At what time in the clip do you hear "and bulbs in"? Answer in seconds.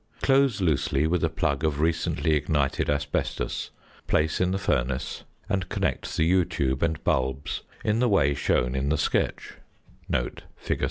6.81-7.99